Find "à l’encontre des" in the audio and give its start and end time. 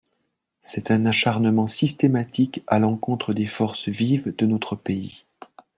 2.65-3.45